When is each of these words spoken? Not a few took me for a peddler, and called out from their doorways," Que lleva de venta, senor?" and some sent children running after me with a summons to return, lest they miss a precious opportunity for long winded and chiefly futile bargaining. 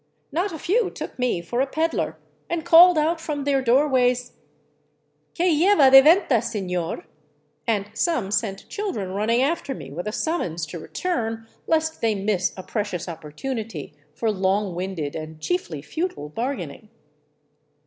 Not 0.31 0.51
a 0.51 0.57
few 0.57 0.89
took 0.89 1.19
me 1.19 1.43
for 1.43 1.61
a 1.61 1.67
peddler, 1.67 2.17
and 2.49 2.65
called 2.65 2.97
out 2.97 3.21
from 3.21 3.43
their 3.43 3.61
doorways," 3.61 4.31
Que 5.35 5.45
lleva 5.45 5.91
de 5.91 6.01
venta, 6.01 6.41
senor?" 6.41 7.05
and 7.67 7.87
some 7.93 8.31
sent 8.31 8.67
children 8.67 9.11
running 9.11 9.43
after 9.43 9.75
me 9.75 9.91
with 9.91 10.07
a 10.07 10.11
summons 10.11 10.65
to 10.65 10.79
return, 10.79 11.45
lest 11.67 12.01
they 12.01 12.15
miss 12.15 12.51
a 12.57 12.63
precious 12.63 13.07
opportunity 13.07 13.93
for 14.15 14.31
long 14.31 14.73
winded 14.73 15.15
and 15.15 15.39
chiefly 15.39 15.83
futile 15.83 16.29
bargaining. 16.29 16.89